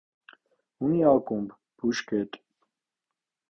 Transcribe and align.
Ունի 0.87 1.03
ակումբ, 1.11 1.53
բուժկետ։ 1.83 2.43